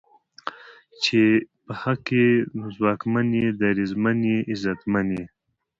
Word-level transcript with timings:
چې 1.03 1.21
په 1.63 1.73
حق 1.81 2.05
ئې 2.17 2.29
نو 2.57 2.65
ځواکمن 2.77 3.27
یې، 3.39 3.47
دریځمن 3.59 4.19
یې، 4.29 4.37
عزتمن 4.51 5.07
یې 5.17 5.25